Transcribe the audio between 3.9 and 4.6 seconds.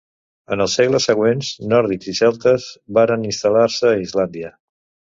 a Islàndia.